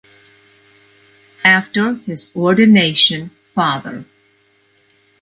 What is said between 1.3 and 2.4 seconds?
After his